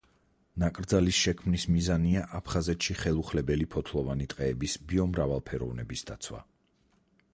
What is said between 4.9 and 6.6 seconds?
ბიომრავალფეროვნების დაცვა.